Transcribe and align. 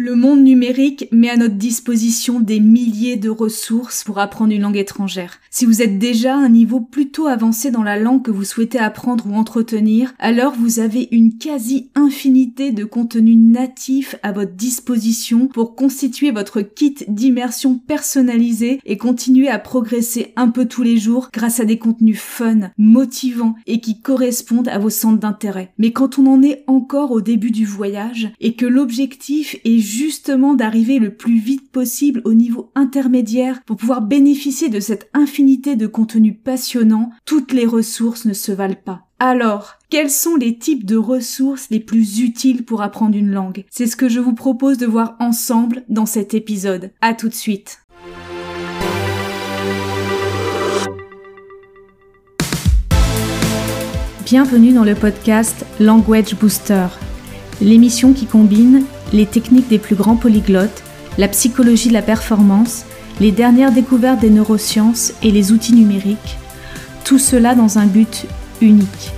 Le 0.00 0.14
monde 0.14 0.44
numérique 0.44 1.08
met 1.10 1.28
à 1.28 1.36
notre 1.36 1.56
disposition 1.56 2.38
des 2.38 2.60
milliers 2.60 3.16
de 3.16 3.30
ressources 3.30 4.04
pour 4.04 4.20
apprendre 4.20 4.52
une 4.52 4.62
langue 4.62 4.76
étrangère. 4.76 5.40
Si 5.50 5.66
vous 5.66 5.82
êtes 5.82 5.98
déjà 5.98 6.36
à 6.36 6.38
un 6.38 6.48
niveau 6.48 6.78
plutôt 6.78 7.26
avancé 7.26 7.72
dans 7.72 7.82
la 7.82 7.98
langue 7.98 8.22
que 8.22 8.30
vous 8.30 8.44
souhaitez 8.44 8.78
apprendre 8.78 9.26
ou 9.26 9.34
entretenir, 9.34 10.14
alors 10.20 10.54
vous 10.56 10.78
avez 10.78 11.08
une 11.10 11.36
quasi-infinité 11.36 12.70
de 12.70 12.84
contenus 12.84 13.38
natifs 13.38 14.14
à 14.22 14.30
votre 14.30 14.52
disposition 14.52 15.48
pour 15.48 15.74
constituer 15.74 16.30
votre 16.30 16.60
kit 16.60 16.94
d'immersion 17.08 17.76
personnalisé 17.76 18.78
et 18.84 18.98
continuer 18.98 19.48
à 19.48 19.58
progresser 19.58 20.32
un 20.36 20.50
peu 20.50 20.66
tous 20.66 20.84
les 20.84 20.98
jours 20.98 21.30
grâce 21.32 21.58
à 21.58 21.64
des 21.64 21.78
contenus 21.78 22.20
fun, 22.20 22.70
motivants 22.78 23.56
et 23.66 23.80
qui 23.80 24.00
correspondent 24.00 24.68
à 24.68 24.78
vos 24.78 24.90
centres 24.90 25.18
d'intérêt. 25.18 25.72
Mais 25.76 25.90
quand 25.90 26.20
on 26.20 26.26
en 26.28 26.40
est 26.44 26.62
encore 26.68 27.10
au 27.10 27.20
début 27.20 27.50
du 27.50 27.66
voyage 27.66 28.30
et 28.38 28.54
que 28.54 28.64
l'objectif 28.64 29.56
est 29.64 29.87
justement 29.88 30.54
d'arriver 30.54 30.98
le 30.98 31.14
plus 31.14 31.38
vite 31.38 31.70
possible 31.72 32.20
au 32.24 32.34
niveau 32.34 32.70
intermédiaire 32.74 33.62
pour 33.64 33.76
pouvoir 33.76 34.02
bénéficier 34.02 34.68
de 34.68 34.80
cette 34.80 35.08
infinité 35.14 35.76
de 35.76 35.86
contenus 35.86 36.36
passionnants, 36.44 37.10
toutes 37.24 37.52
les 37.52 37.64
ressources 37.64 38.26
ne 38.26 38.34
se 38.34 38.52
valent 38.52 38.74
pas. 38.84 39.06
Alors, 39.18 39.76
quels 39.88 40.10
sont 40.10 40.36
les 40.36 40.58
types 40.58 40.84
de 40.84 40.96
ressources 40.96 41.68
les 41.70 41.80
plus 41.80 42.20
utiles 42.20 42.64
pour 42.64 42.82
apprendre 42.82 43.16
une 43.16 43.30
langue? 43.30 43.64
C'est 43.70 43.86
ce 43.86 43.96
que 43.96 44.10
je 44.10 44.20
vous 44.20 44.34
propose 44.34 44.76
de 44.76 44.86
voir 44.86 45.16
ensemble 45.20 45.84
dans 45.88 46.06
cet 46.06 46.34
épisode. 46.34 46.92
À 47.00 47.14
tout 47.14 47.28
de 47.28 47.34
suite. 47.34 47.78
Bienvenue 54.26 54.74
dans 54.74 54.84
le 54.84 54.94
podcast 54.94 55.64
Language 55.80 56.36
Booster, 56.36 56.88
l'émission 57.62 58.12
qui 58.12 58.26
combine 58.26 58.84
les 59.12 59.26
techniques 59.26 59.68
des 59.68 59.78
plus 59.78 59.96
grands 59.96 60.16
polyglottes, 60.16 60.82
la 61.16 61.28
psychologie 61.28 61.88
de 61.88 61.94
la 61.94 62.02
performance, 62.02 62.84
les 63.20 63.32
dernières 63.32 63.72
découvertes 63.72 64.20
des 64.20 64.30
neurosciences 64.30 65.12
et 65.22 65.30
les 65.30 65.52
outils 65.52 65.74
numériques, 65.74 66.38
tout 67.04 67.18
cela 67.18 67.54
dans 67.54 67.78
un 67.78 67.86
but 67.86 68.26
unique, 68.60 69.12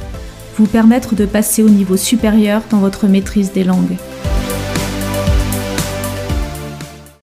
vous 0.57 0.67
permettre 0.67 1.15
de 1.15 1.27
passer 1.27 1.63
au 1.63 1.69
niveau 1.69 1.97
supérieur 1.97 2.63
dans 2.71 2.79
votre 2.79 3.07
maîtrise 3.07 3.53
des 3.53 3.65
langues. 3.65 3.97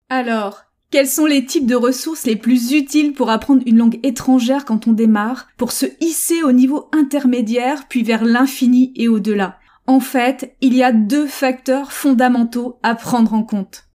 Alors, 0.10 0.64
quels 0.92 1.08
sont 1.08 1.26
les 1.26 1.46
types 1.46 1.66
de 1.66 1.76
ressources 1.76 2.26
les 2.26 2.36
plus 2.36 2.72
utiles 2.72 3.14
pour 3.14 3.30
apprendre 3.30 3.64
une 3.66 3.78
langue 3.78 4.00
étrangère 4.04 4.66
quand 4.66 4.88
on 4.88 4.94
démarre, 4.94 5.48
pour 5.58 5.72
se 5.72 5.86
hisser 6.00 6.42
au 6.44 6.52
niveau 6.52 6.90
intermédiaire 6.94 7.88
puis 7.90 8.04
vers 8.04 8.24
l'infini 8.24 8.94
et 8.96 9.08
au-delà? 9.08 9.58
En 9.88 10.00
fait, 10.00 10.56
il 10.62 10.76
y 10.76 10.84
a 10.84 10.92
deux 10.92 11.28
facteurs 11.28 11.92
fondamentaux 11.92 12.80
à 12.84 12.96
prendre 12.96 13.34
en 13.34 13.44
compte. 13.44 13.88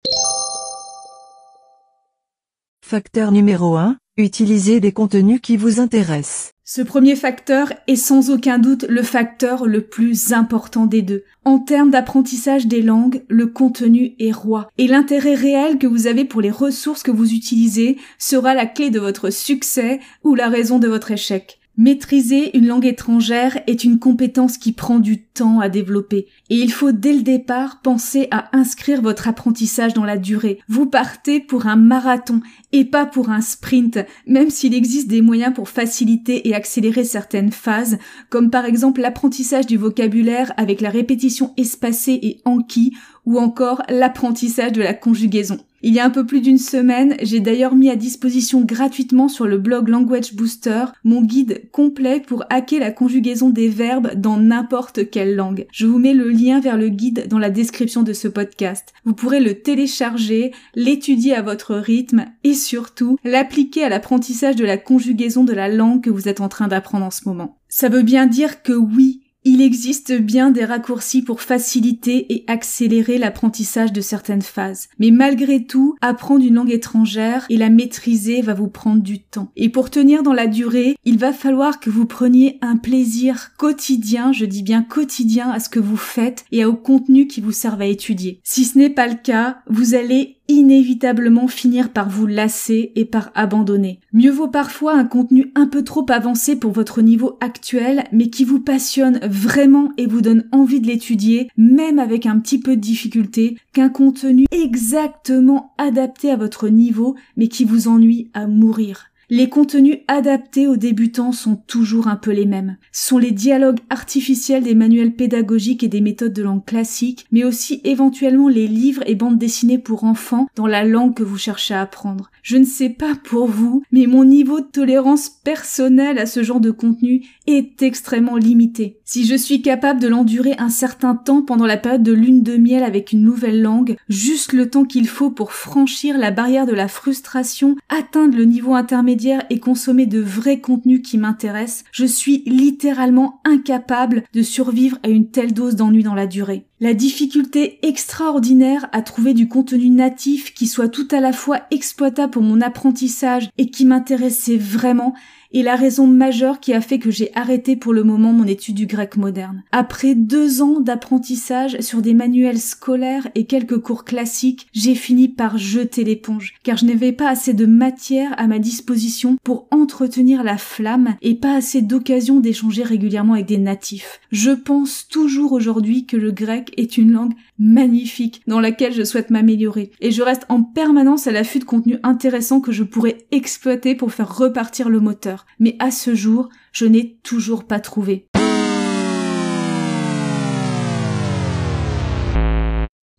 Facteur 2.85 3.33
numéro 3.33 3.77
1. 3.77 3.97
Utilisez 4.17 4.81
des 4.81 4.93
contenus 4.93 5.41
qui 5.41 5.57
vous 5.57 5.81
intéressent. 5.81 6.53
Ce 6.65 6.83
premier 6.83 7.17
facteur 7.17 7.73
est 7.87 7.97
sans 7.97 8.31
aucun 8.31 8.59
doute 8.59 8.85
le 8.89 9.03
facteur 9.03 9.67
le 9.67 9.83
plus 9.83 10.33
important 10.33 10.87
des 10.87 11.01
deux. 11.01 11.25
En 11.45 11.59
termes 11.59 11.91
d'apprentissage 11.91 12.67
des 12.67 12.83
langues, 12.83 13.25
le 13.29 13.47
contenu 13.47 14.15
est 14.19 14.33
roi. 14.33 14.69
Et 14.77 14.87
l'intérêt 14.87 15.35
réel 15.35 15.79
que 15.79 15.87
vous 15.87 16.07
avez 16.07 16.27
pour 16.27 16.43
les 16.43 16.51
ressources 16.51 17.03
que 17.03 17.11
vous 17.11 17.33
utilisez 17.33 17.97
sera 18.19 18.55
la 18.55 18.67
clé 18.67 18.91
de 18.91 19.01
votre 19.01 19.31
succès 19.31 20.01
ou 20.25 20.35
la 20.35 20.49
raison 20.49 20.79
de 20.79 20.89
votre 20.89 21.11
échec. 21.11 21.59
Maîtriser 21.81 22.59
une 22.59 22.67
langue 22.67 22.87
étrangère 22.87 23.61
est 23.69 23.85
une 23.85 24.01
compétence 24.01 24.59
qui 24.59 24.73
prend 24.73 24.99
du 24.99 25.23
temps 25.23 25.61
à 25.61 25.69
développer 25.69 26.27
et 26.51 26.57
il 26.57 26.73
faut 26.73 26.91
dès 26.91 27.13
le 27.13 27.23
départ 27.23 27.83
penser 27.83 28.27
à 28.33 28.49
inscrire 28.51 29.01
votre 29.01 29.29
apprentissage 29.29 29.95
dans 29.95 30.05
la 30.05 30.17
durée. 30.17 30.59
Vous 30.67 30.87
partez 30.87 31.39
pour 31.39 31.69
un 31.69 31.77
marathon 31.77 32.41
et 32.73 32.85
pas 32.85 33.07
pour 33.07 33.31
un 33.31 33.41
sprint, 33.41 34.01
même 34.27 34.51
s'il 34.51 34.75
existe 34.75 35.07
des 35.07 35.23
moyens 35.23 35.55
pour 35.55 35.69
faciliter 35.69 36.49
et 36.49 36.55
accélérer 36.57 37.05
certaines 37.05 37.53
phases, 37.53 37.99
comme 38.29 38.51
par 38.51 38.65
exemple 38.65 39.01
l'apprentissage 39.01 39.69
du 39.69 39.77
vocabulaire 39.77 40.53
avec 40.57 40.81
la 40.81 40.91
répétition 40.91 41.55
espacée 41.57 42.19
et 42.21 42.41
enquis 42.45 42.93
ou 43.25 43.39
encore 43.39 43.83
l'apprentissage 43.89 44.73
de 44.73 44.83
la 44.83 44.95
conjugaison. 44.95 45.61
Il 45.81 45.95
y 45.95 46.01
a 46.01 46.05
un 46.05 46.11
peu 46.11 46.27
plus 46.27 46.41
d'une 46.41 46.59
semaine, 46.59 47.17
j'ai 47.23 47.39
d'ailleurs 47.39 47.77
mis 47.77 47.89
à 47.89 47.95
disposition 47.95 48.63
gratuitement 48.63 49.29
sur 49.29 49.47
le 49.47 49.59
blog 49.59 49.89
Language 49.89 50.35
Booster 50.35 50.87
mon 51.05 51.23
guide 51.23 51.71
complet 51.71 52.21
pour 52.21 52.45
hacker 52.51 52.81
la 52.81 52.91
conjugaison 52.91 53.51
des 53.51 53.69
verbes 53.69 54.15
dans 54.17 54.39
n'importe 54.39 55.09
quelle 55.09 55.37
langue. 55.37 55.67
Je 55.71 55.87
vous 55.87 55.99
mets 55.99 56.15
le 56.15 56.31
lien 56.31 56.59
vers 56.59 56.77
le 56.77 56.89
guide 56.89 57.29
dans 57.29 57.39
la 57.39 57.51
description 57.51 58.03
de 58.03 58.13
ce 58.13 58.27
podcast. 58.27 58.93
Vous 59.05 59.15
pourrez 59.15 59.39
le 59.39 59.63
télécharger, 59.63 60.53
l'étudier 60.75 61.35
à 61.35 61.43
votre 61.43 61.77
rythme 61.77 62.25
et 62.43 62.55
surtout 62.55 63.17
l'appliquer 63.23 63.85
à 63.85 63.89
l'apprentissage 63.89 64.57
de 64.57 64.65
la 64.65 64.79
conjugaison 64.79 65.45
de 65.45 65.53
la 65.53 65.69
langue 65.69 66.03
que 66.03 66.11
vous 66.11 66.29
êtes 66.29 66.41
en 66.41 66.49
train 66.49 66.67
d'apprendre 66.67 67.07
en 67.07 67.13
ce 67.13 67.29
moment. 67.29 67.57
Ça 67.69 67.89
veut 67.89 68.03
bien 68.03 68.27
dire 68.27 68.63
que 68.63 68.73
oui, 68.73 69.21
il 69.45 69.63
existe 69.63 70.13
bien 70.13 70.51
des 70.51 70.65
raccourcis 70.65 71.23
pour 71.23 71.41
faciliter 71.41 72.33
et 72.33 72.45
accélérer 72.47 73.19
l'apprentissage 73.19 73.93
de 73.93 74.01
certaines 74.01 74.43
phases. 74.43 74.89
Mais 74.99 75.11
malgré 75.11 75.65
tout, 75.65 75.97
apprendre 76.01 76.45
une 76.45 76.55
langue 76.55 76.71
étrangère 76.71 77.47
et 77.49 77.57
la 77.57 77.71
maîtriser 77.71 78.43
va 78.43 78.55
vous 78.55 78.69
prendre 78.69 79.03
du 79.03 79.21
temps. 79.21 79.51
Et 79.57 79.69
pour 79.69 79.91
tenir 79.91 80.23
dans 80.23 80.33
la 80.33 80.47
durée, 80.47 80.97
il 81.05 81.19
va 81.19 81.33
falloir 81.33 81.81
que 81.81 81.91
vous 81.91 82.07
preniez 82.07 82.59
un 82.61 82.77
plaisir 82.77 83.53
quotidien, 83.57 84.33
je 84.33 84.45
dis 84.45 84.63
bien 84.63 84.83
quotidien, 84.83 85.51
à 85.51 85.61
ce 85.61 85.69
que 85.69 85.81
vous 85.81 85.97
faites 85.97 86.45
et 86.53 86.65
au 86.65 86.75
contenu 86.75 87.27
qui 87.27 87.41
vous 87.41 87.53
servent 87.53 87.83
à 87.83 87.87
étudier. 87.87 88.41
Si 88.45 88.65
ce 88.65 88.79
n'est 88.79 88.91
pas 88.91 89.07
le 89.07 89.17
cas, 89.17 89.59
vous 89.69 89.95
allez 89.95 90.38
inévitablement 90.49 91.47
finir 91.47 91.91
par 91.91 92.09
vous 92.09 92.27
lasser 92.27 92.93
et 92.97 93.05
par 93.05 93.31
abandonner. 93.35 94.01
Mieux 94.13 94.31
vaut 94.31 94.49
parfois 94.49 94.95
un 94.95 95.05
contenu 95.05 95.53
un 95.55 95.67
peu 95.67 95.85
trop 95.85 96.07
avancé 96.09 96.57
pour 96.57 96.73
votre 96.73 97.03
niveau 97.03 97.37
actuel, 97.41 98.05
mais 98.13 98.31
qui 98.31 98.45
vous 98.45 98.61
passionne 98.61 99.21
vraiment 99.23 99.93
et 99.99 100.07
vous 100.07 100.23
donne 100.23 100.49
envie 100.53 100.81
de 100.81 100.87
l'étudier, 100.87 101.49
même 101.57 101.99
avec 101.99 102.27
un 102.27 102.39
petit 102.39 102.59
peu 102.59 102.77
de 102.77 102.81
difficulté, 102.81 103.59
qu'un 103.73 103.91
contenu 103.91 104.47
exactement 104.51 105.75
adapté 105.79 106.31
à 106.31 106.37
votre 106.37 106.69
niveau, 106.69 107.15
mais 107.37 107.49
qui 107.49 107.65
vous 107.65 107.89
ennuie 107.89 108.31
à 108.35 108.47
mourir. 108.47 109.08
Les 109.31 109.51
contenus 109.51 109.99
adaptés 110.09 110.67
aux 110.67 110.79
débutants 110.79 111.33
sont 111.33 111.57
toujours 111.57 112.09
un 112.09 112.17
peu 112.17 112.31
les 112.31 112.47
mêmes. 112.47 112.79
Ce 112.93 113.09
sont 113.09 113.19
les 113.19 113.31
dialogues 113.31 113.81
artificiels 113.91 114.63
des 114.63 114.75
manuels 114.75 115.15
pédagogiques 115.15 115.85
et 115.85 115.89
des 115.89 116.01
méthodes 116.01 116.33
de 116.33 116.43
langue 116.43 116.65
classique, 116.65 117.27
mais 117.31 117.45
aussi 117.45 117.83
éventuellement 117.85 118.49
les 118.49 118.67
livres 118.67 119.03
et 119.05 119.15
bandes 119.15 119.37
dessinées 119.37 119.77
pour 119.77 120.05
enfants 120.05 120.47
dans 120.57 120.67
la 120.67 120.83
langue 120.83 121.13
que 121.13 121.23
vous 121.23 121.37
cherchez 121.37 121.75
à 121.75 121.83
apprendre. 121.83 122.31
Je 122.43 122.57
ne 122.57 122.65
sais 122.65 122.89
pas 122.89 123.15
pour 123.23 123.49
vous, 123.49 123.83
mais 123.93 124.07
mon 124.07 124.25
niveau 124.25 124.61
de 124.61 124.67
tolérance 124.67 125.29
personnelle 125.29 126.19
à 126.19 126.25
ce 126.25 126.43
genre 126.43 126.61
de 126.61 126.71
contenu 126.71 127.27
est 127.47 127.83
extrêmement 127.83 128.37
limité. 128.37 128.99
Si 129.05 129.27
je 129.27 129.35
suis 129.35 129.61
capable 129.61 130.01
de 130.01 130.09
l'endurer 130.09 130.55
un 130.57 130.71
certain 130.71 131.15
temps 131.15 131.43
pendant 131.43 131.67
la 131.67 131.77
période 131.77 132.03
de 132.03 132.13
lune 132.13 132.43
de 132.43 132.57
miel 132.57 132.83
avec 132.83 133.13
une 133.13 133.25
nouvelle 133.25 133.61
langue, 133.61 133.97
juste 134.09 134.55
le 134.55 134.71
temps 134.71 134.87
qu'il 134.87 135.07
faut 135.07 135.31
pour 135.31 135.53
franchir 135.53 136.17
la 136.17 136.31
barrière 136.31 136.65
de 136.65 136.73
la 136.73 136.89
frustration, 136.89 137.77
atteindre 137.91 138.35
le 138.35 138.45
niveau 138.47 138.75
intermédiaire 138.75 139.18
et 139.51 139.59
consommer 139.59 140.07
de 140.07 140.21
vrais 140.21 140.61
contenus 140.61 141.03
qui 141.03 141.19
m'intéressent, 141.19 141.85
je 141.93 142.07
suis 142.07 142.43
littéralement 142.47 143.41
incapable 143.45 144.23
de 144.33 144.43
survivre 144.43 144.99
à 145.03 145.09
une 145.09 145.31
telle 145.31 145.53
dose 145.53 145.77
d'ennui 145.77 146.03
dans 146.03 146.15
la 146.15 146.27
durée. 146.27 146.68
La 146.81 146.95
difficulté 146.95 147.81
extraordinaire 147.83 148.89
à 148.93 149.03
trouver 149.03 149.35
du 149.35 149.49
contenu 149.49 149.89
natif 149.89 150.55
qui 150.55 150.69
soit 150.69 150.89
tout 150.89 151.09
à 151.11 151.19
la 151.19 151.33
fois 151.33 151.63
exploitable 151.73 152.31
pour 152.31 152.43
mon 152.43 152.61
apprentissage 152.61 153.51
et 153.59 153.69
qui 153.69 153.85
m'intéressait 153.85 154.57
vraiment 154.57 155.13
est 155.53 155.63
la 155.63 155.77
raison 155.77 156.07
majeure 156.07 156.61
qui 156.61 156.75
a 156.75 156.81
fait 156.81 156.99
que 156.99 157.11
j'ai 157.11 157.31
arrêté 157.35 157.77
pour 157.77 157.93
le 157.93 158.05
moment 158.05 158.33
mon 158.33 158.47
étude 158.47 158.75
du 158.75 158.87
grec 158.87 159.17
moderne. 159.17 159.63
Après 159.73 160.15
deux 160.15 160.63
ans 160.63 160.81
d'apprentissage 160.81 161.81
sur 161.81 162.03
des 162.03 162.15
manuels 162.15 162.61
scolaires 162.61 163.29
et 163.35 163.47
quelques 163.47 163.79
cours 163.79 164.05
classiques, 164.05 164.69
j'ai 164.73 164.95
fini 164.95 165.29
par 165.29 165.59
jeter 165.59 166.05
l'éponge, 166.05 166.55
car 166.63 166.77
je 166.77 166.85
n'avais 166.85 167.13
pas 167.13 167.31
assez 167.31 167.55
de 167.55 167.67
matière 167.67 168.35
à 168.39 168.47
ma 168.47 168.59
disposition 168.59 169.37
pour 169.43 169.67
entretenir 169.71 170.43
la 170.45 170.59
flamme 170.59 171.17
et 171.23 171.35
pas 171.35 171.57
assez 171.57 171.83
d'occasion 171.83 172.41
d'échanger 172.41 172.83
régulièrement 172.83 173.35
avec 173.35 173.47
des 173.47 173.59
natifs. 173.59 174.21
Je 174.31 174.51
pense 174.51 175.09
toujours 175.09 175.53
aujourd'hui 175.53 176.05
que 176.05 176.17
le 176.17 176.31
grec 176.31 176.68
est 176.77 176.99
une 176.99 177.13
langue 177.13 177.35
magnifique 177.59 178.43
dans 178.47 178.61
laquelle 178.61 178.93
je 178.93 179.05
souhaite 179.05 179.31
m'améliorer 179.31 179.91
et 180.01 180.11
je 180.11 180.23
reste 180.23 180.47
en 180.49 180.63
permanence 180.63 181.27
à 181.27 181.33
l'affût 181.33 181.59
de 181.59 181.65
contenu 181.65 181.99
intéressant 182.03 182.61
que 182.61 182.73
je 182.73 182.85
pourrais 182.85 183.19
exploiter 183.31 183.95
pour 183.95 184.13
faire 184.13 184.37
repartir 184.37 184.89
le 184.89 185.01
moteur. 185.01 185.47
Mais 185.59 185.77
à 185.79 185.91
ce 185.91 186.15
jour, 186.15 186.49
je 186.73 186.87
n'ai 186.87 187.19
toujours 187.23 187.65
pas 187.65 187.81
trouvé. 187.81 188.27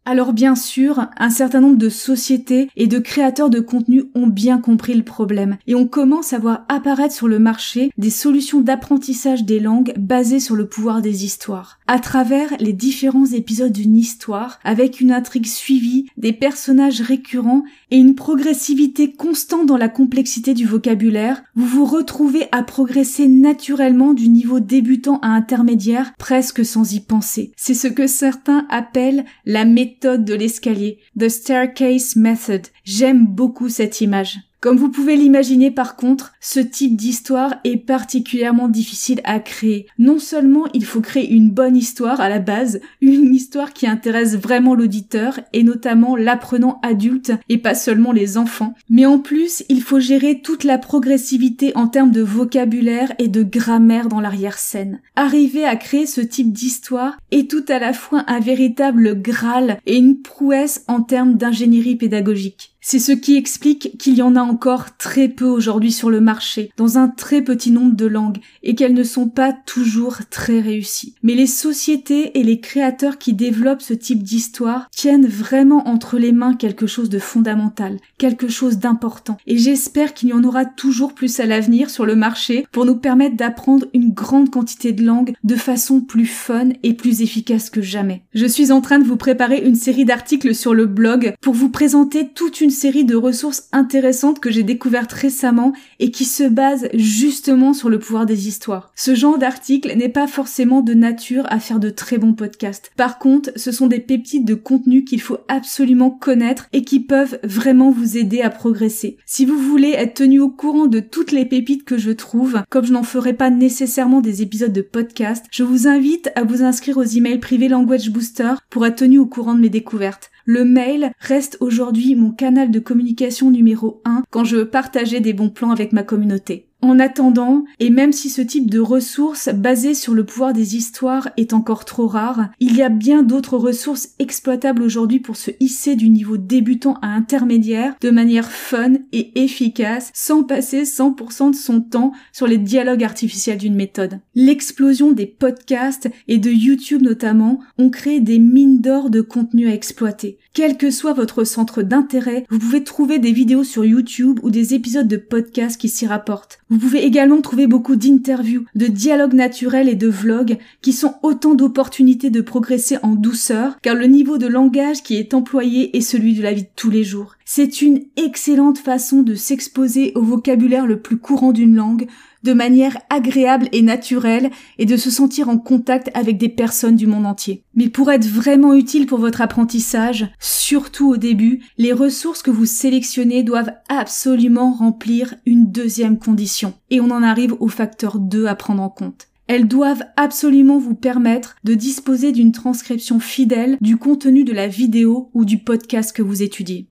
Alors 0.09 0.33
bien 0.33 0.55
sûr, 0.55 1.05
un 1.17 1.29
certain 1.29 1.61
nombre 1.61 1.77
de 1.77 1.87
sociétés 1.87 2.71
et 2.75 2.87
de 2.87 2.97
créateurs 2.97 3.51
de 3.51 3.59
contenu 3.59 4.05
ont 4.15 4.25
bien 4.25 4.57
compris 4.57 4.95
le 4.95 5.03
problème 5.03 5.57
et 5.67 5.75
on 5.75 5.85
commence 5.85 6.33
à 6.33 6.39
voir 6.39 6.65
apparaître 6.67 7.13
sur 7.13 7.27
le 7.27 7.37
marché 7.37 7.91
des 7.99 8.09
solutions 8.09 8.59
d'apprentissage 8.59 9.43
des 9.43 9.59
langues 9.59 9.93
basées 9.99 10.39
sur 10.39 10.55
le 10.55 10.67
pouvoir 10.67 11.03
des 11.03 11.25
histoires. 11.25 11.78
À 11.89 11.97
travers 11.97 12.55
les 12.59 12.71
différents 12.71 13.25
épisodes 13.25 13.71
d'une 13.71 13.97
histoire, 13.97 14.59
avec 14.63 15.01
une 15.01 15.11
intrigue 15.11 15.47
suivie, 15.47 16.05
des 16.17 16.33
personnages 16.33 17.01
récurrents 17.01 17.63
et 17.89 17.97
une 17.97 18.13
progressivité 18.13 19.11
constante 19.11 19.65
dans 19.65 19.75
la 19.75 19.89
complexité 19.89 20.53
du 20.53 20.67
vocabulaire, 20.67 21.41
vous 21.55 21.65
vous 21.65 21.85
retrouvez 21.85 22.45
à 22.51 22.61
progresser 22.61 23.27
naturellement 23.27 24.13
du 24.13 24.29
niveau 24.29 24.59
débutant 24.59 25.17
à 25.23 25.29
intermédiaire 25.29 26.13
presque 26.19 26.63
sans 26.63 26.93
y 26.93 26.99
penser. 26.99 27.53
C'est 27.57 27.73
ce 27.73 27.87
que 27.87 28.05
certains 28.05 28.67
appellent 28.69 29.25
la 29.45 29.65
méthode 29.65 30.25
de 30.25 30.35
l'escalier, 30.35 30.99
the 31.19 31.27
staircase 31.27 32.15
method. 32.15 32.67
J'aime 32.83 33.25
beaucoup 33.25 33.67
cette 33.67 33.99
image. 33.99 34.37
Comme 34.61 34.75
vous 34.75 34.89
pouvez 34.89 35.15
l'imaginer 35.15 35.71
par 35.71 35.95
contre, 35.95 36.33
ce 36.41 36.59
type 36.59 36.97
d'histoire 36.97 37.55
est 37.63 37.77
particulièrement 37.77 38.67
difficile 38.67 39.21
à 39.23 39.39
créer. 39.39 39.87
Non 39.97 40.19
seulement 40.19 40.65
il 40.73 40.83
faut 40.83 40.99
créer 40.99 41.31
une 41.31 41.49
bonne 41.49 41.77
histoire 41.77 42.19
à 42.19 42.27
la 42.27 42.39
base, 42.39 42.81
une 42.99 43.33
histoire 43.33 43.71
qui 43.71 43.87
intéresse 43.87 44.35
vraiment 44.35 44.75
l'auditeur 44.75 45.39
et 45.53 45.63
notamment 45.63 46.17
l'apprenant 46.17 46.81
adulte 46.83 47.31
et 47.47 47.57
pas 47.57 47.73
seulement 47.73 48.11
les 48.11 48.37
enfants, 48.37 48.73
mais 48.89 49.05
en 49.05 49.19
plus 49.19 49.63
il 49.69 49.81
faut 49.81 50.01
gérer 50.01 50.41
toute 50.41 50.65
la 50.65 50.77
progressivité 50.77 51.71
en 51.77 51.87
termes 51.87 52.11
de 52.11 52.21
vocabulaire 52.21 53.13
et 53.17 53.29
de 53.29 53.43
grammaire 53.43 54.09
dans 54.09 54.19
l'arrière-scène. 54.19 54.99
Arriver 55.15 55.63
à 55.63 55.77
créer 55.77 56.05
ce 56.05 56.19
type 56.19 56.51
d'histoire 56.51 57.17
est 57.31 57.49
tout 57.49 57.65
à 57.69 57.79
la 57.79 57.93
fois 57.93 58.25
un 58.27 58.41
véritable 58.41 59.21
graal 59.21 59.79
et 59.85 59.95
une 59.95 60.21
prouesse 60.21 60.83
en 60.89 61.01
termes 61.01 61.35
d'ingénierie 61.35 61.95
pédagogique. 61.95 62.73
C'est 62.81 62.99
ce 62.99 63.11
qui 63.11 63.35
explique 63.35 63.97
qu'il 63.97 64.15
y 64.15 64.21
en 64.21 64.37
a 64.37 64.41
encore 64.41 64.95
très 64.97 65.27
peu 65.27 65.45
aujourd'hui 65.45 65.91
sur 65.91 66.09
le 66.09 66.21
marché, 66.21 66.71
dans 66.77 66.97
un 66.97 67.09
très 67.09 67.41
petit 67.41 67.71
nombre 67.71 67.95
de 67.95 68.05
langues, 68.05 68.39
et 68.63 68.73
qu'elles 68.73 68.93
ne 68.93 69.03
sont 69.03 69.27
pas 69.27 69.51
toujours 69.51 70.19
très 70.29 70.61
réussies. 70.61 71.13
Mais 71.21 71.35
les 71.35 71.45
sociétés 71.45 72.39
et 72.39 72.43
les 72.43 72.61
créateurs 72.61 73.17
qui 73.17 73.33
développent 73.33 73.81
ce 73.81 73.93
type 73.93 74.23
d'histoire 74.23 74.89
tiennent 74.91 75.27
vraiment 75.27 75.89
entre 75.89 76.17
les 76.17 76.31
mains 76.31 76.55
quelque 76.55 76.87
chose 76.87 77.09
de 77.09 77.19
fondamental, 77.19 77.97
quelque 78.17 78.47
chose 78.47 78.77
d'important. 78.77 79.37
Et 79.45 79.57
j'espère 79.57 80.13
qu'il 80.13 80.29
y 80.29 80.33
en 80.33 80.45
aura 80.45 80.63
toujours 80.63 81.13
plus 81.13 81.41
à 81.41 81.45
l'avenir 81.45 81.89
sur 81.89 82.05
le 82.05 82.15
marché 82.15 82.65
pour 82.71 82.85
nous 82.85 82.95
permettre 82.95 83.35
d'apprendre 83.35 83.87
une 83.93 84.13
grande 84.13 84.51
quantité 84.51 84.93
de 84.93 85.03
langues 85.03 85.33
de 85.43 85.55
façon 85.55 85.99
plus 85.99 86.25
fun 86.25 86.69
et 86.83 86.93
plus 86.93 87.21
efficace 87.21 87.69
que 87.69 87.81
jamais. 87.81 88.23
Je 88.33 88.45
suis 88.45 88.71
en 88.71 88.79
train 88.79 88.99
de 88.99 89.05
vous 89.05 89.17
préparer 89.17 89.61
une 89.65 89.75
série 89.75 90.05
d'articles 90.05 90.55
sur 90.55 90.73
le 90.73 90.85
blog 90.85 91.33
pour 91.41 91.53
vous 91.53 91.69
présenter 91.69 92.29
toute 92.33 92.61
une 92.61 92.68
série 92.69 93.05
de 93.05 93.15
ressources 93.15 93.67
intéressantes 93.71 94.39
que 94.39 94.51
j'ai 94.51 94.63
découvertes 94.63 95.11
récemment 95.11 95.73
et 95.99 96.11
qui 96.11 96.25
se 96.25 96.43
basent 96.43 96.89
justement 96.93 97.73
sur 97.73 97.89
le 97.89 97.99
pouvoir 97.99 98.25
des 98.25 98.47
histoires. 98.47 98.91
Ce 98.95 99.15
genre 99.15 99.37
d'article 99.37 99.95
n'est 99.95 100.09
pas 100.09 100.27
forcément 100.27 100.81
de 100.81 100.93
nature 100.93 101.45
à 101.49 101.59
faire 101.59 101.79
de 101.79 101.89
très 101.89 102.17
bons 102.17 102.33
podcasts. 102.33 102.91
Par 102.95 103.19
contre, 103.19 103.51
ce 103.55 103.71
sont 103.71 103.87
des 103.87 103.99
pépites 103.99 104.45
de 104.45 104.55
contenu 104.55 105.03
qu'il 105.03 105.21
faut 105.21 105.39
absolument 105.47 106.09
connaître 106.09 106.67
et 106.73 106.83
qui 106.83 106.99
peuvent 106.99 107.39
vraiment 107.43 107.91
vous 107.91 108.17
aider 108.17 108.41
à 108.41 108.49
progresser. 108.49 109.17
Si 109.25 109.45
vous 109.45 109.57
voulez 109.57 109.91
être 109.91 110.15
tenu 110.15 110.39
au 110.39 110.49
courant 110.49 110.87
de 110.87 110.99
toutes 110.99 111.31
les 111.31 111.45
pépites 111.45 111.83
que 111.83 111.97
je 111.97 112.11
trouve, 112.11 112.61
comme 112.69 112.85
je 112.85 112.93
n'en 112.93 113.03
ferai 113.03 113.33
pas 113.33 113.49
nécessairement 113.49 114.21
des 114.21 114.41
épisodes 114.41 114.73
de 114.73 114.81
podcast, 114.81 115.45
je 115.51 115.63
vous 115.63 115.87
invite 115.87 116.31
à 116.35 116.43
vous 116.43 116.63
inscrire 116.63 116.97
aux 116.97 117.03
emails 117.03 117.39
privés 117.39 117.67
Language 117.67 118.09
Booster 118.09 118.53
pour 118.69 118.85
être 118.85 118.97
tenu 118.97 119.19
au 119.19 119.25
courant 119.25 119.55
de 119.55 119.61
mes 119.61 119.69
découvertes. 119.69 120.31
Le 120.51 120.65
mail 120.65 121.11
reste 121.19 121.57
aujourd'hui 121.59 122.15
mon 122.15 122.31
canal 122.31 122.71
de 122.71 122.79
communication 122.79 123.51
numéro 123.51 124.01
1 124.03 124.23
quand 124.31 124.45
je 124.45 124.55
veux 124.55 124.67
partager 124.67 125.19
des 125.19 125.31
bons 125.31 125.51
plans 125.51 125.69
avec 125.69 125.93
ma 125.93 126.01
communauté. 126.01 126.68
En 126.81 126.97
attendant, 126.97 127.65
et 127.79 127.89
même 127.89 128.13
si 128.13 128.29
ce 128.29 128.41
type 128.41 128.69
de 128.69 128.79
ressources 128.79 129.49
basées 129.53 129.93
sur 129.93 130.13
le 130.13 130.23
pouvoir 130.23 130.53
des 130.53 130.77
histoires 130.77 131.29
est 131.35 131.51
encore 131.51 131.83
trop 131.83 132.07
rare, 132.07 132.49
il 132.61 132.75
y 132.75 132.81
a 132.81 132.87
bien 132.87 133.21
d'autres 133.21 133.57
ressources 133.57 134.09
exploitables 134.17 134.81
aujourd'hui 134.81 135.19
pour 135.19 135.35
se 135.35 135.51
hisser 135.59 135.97
du 135.97 136.07
niveau 136.07 136.37
débutant 136.37 136.93
à 137.01 137.07
intermédiaire 137.07 137.95
de 137.99 138.09
manière 138.11 138.49
fun 138.49 138.93
et 139.11 139.43
efficace 139.43 140.09
sans 140.13 140.43
passer 140.43 140.83
100% 140.83 141.51
de 141.51 141.55
son 141.55 141.81
temps 141.81 142.13
sur 142.31 142.47
les 142.47 142.57
dialogues 142.57 143.03
artificiels 143.03 143.57
d'une 143.57 143.75
méthode. 143.75 144.21
L'explosion 144.33 145.11
des 145.11 145.25
podcasts 145.25 146.09
et 146.29 146.37
de 146.37 146.49
YouTube 146.49 147.01
notamment 147.01 147.59
ont 147.77 147.89
créé 147.89 148.21
des 148.21 148.39
mines 148.39 148.79
d'or 148.79 149.09
de 149.09 149.19
contenu 149.19 149.67
à 149.67 149.73
exploiter. 149.73 150.37
Quel 150.53 150.77
que 150.77 150.91
soit 150.91 151.13
votre 151.13 151.43
centre 151.43 151.83
d'intérêt, 151.83 152.45
vous 152.49 152.59
pouvez 152.59 152.83
trouver 152.83 153.19
des 153.19 153.31
vidéos 153.31 153.63
sur 153.63 153.85
YouTube 153.85 154.39
ou 154.43 154.49
des 154.49 154.73
épisodes 154.73 155.07
de 155.07 155.17
podcasts 155.17 155.79
qui 155.79 155.89
s'y 155.89 156.07
rapportent. 156.07 156.59
Vous 156.69 156.77
pouvez 156.77 157.03
également 157.03 157.41
trouver 157.41 157.65
beaucoup 157.65 157.95
d'interviews, 157.95 158.65
de 158.75 158.85
dialogues 158.85 159.33
naturels 159.33 159.89
et 159.89 159.95
de 159.95 160.07
vlogs 160.07 160.57
qui 160.81 160.93
sont 160.93 161.15
autant 161.23 161.55
d'opportunités 161.55 162.29
de 162.29 162.41
progresser 162.41 162.97
en 163.01 163.15
douceur 163.15 163.79
car 163.81 163.95
le 163.95 164.05
niveau 164.05 164.37
de 164.37 164.45
langage 164.45 165.01
qui 165.01 165.15
est 165.15 165.33
employé 165.33 165.97
est 165.97 166.01
celui 166.01 166.35
de 166.35 166.43
la 166.43 166.53
vie 166.53 166.63
de 166.63 166.69
tous 166.75 166.91
les 166.91 167.03
jours. 167.03 167.35
C'est 167.43 167.81
une 167.81 168.03
excellente 168.17 168.77
façon 168.77 169.23
de 169.23 169.33
s'exposer 169.33 170.11
au 170.13 170.21
vocabulaire 170.21 170.85
le 170.85 171.01
plus 171.01 171.17
courant 171.17 171.51
d'une 171.51 171.75
langue, 171.75 172.07
de 172.43 172.53
manière 172.53 172.97
agréable 173.09 173.69
et 173.71 173.81
naturelle 173.81 174.49
et 174.77 174.85
de 174.85 174.97
se 174.97 175.09
sentir 175.09 175.49
en 175.49 175.57
contact 175.57 176.09
avec 176.13 176.37
des 176.37 176.49
personnes 176.49 176.95
du 176.95 177.07
monde 177.07 177.25
entier. 177.25 177.63
Mais 177.75 177.89
pour 177.89 178.11
être 178.11 178.27
vraiment 178.27 178.73
utile 178.73 179.05
pour 179.05 179.19
votre 179.19 179.41
apprentissage, 179.41 180.27
surtout 180.39 181.09
au 181.09 181.17
début, 181.17 181.61
les 181.77 181.93
ressources 181.93 182.41
que 182.41 182.51
vous 182.51 182.65
sélectionnez 182.65 183.43
doivent 183.43 183.73
absolument 183.89 184.71
remplir 184.71 185.35
une 185.45 185.71
deuxième 185.71 186.19
condition. 186.19 186.73
Et 186.89 187.01
on 187.01 187.11
en 187.11 187.23
arrive 187.23 187.55
au 187.59 187.67
facteur 187.67 188.19
2 188.19 188.45
à 188.45 188.55
prendre 188.55 188.81
en 188.81 188.89
compte. 188.89 189.27
Elles 189.47 189.67
doivent 189.67 190.03
absolument 190.15 190.77
vous 190.77 190.93
permettre 190.93 191.55
de 191.63 191.73
disposer 191.73 192.31
d'une 192.31 192.51
transcription 192.51 193.19
fidèle 193.19 193.77
du 193.81 193.97
contenu 193.97 194.43
de 194.43 194.53
la 194.53 194.67
vidéo 194.67 195.31
ou 195.33 195.43
du 195.43 195.57
podcast 195.57 196.15
que 196.15 196.21
vous 196.21 196.43
étudiez. 196.43 196.87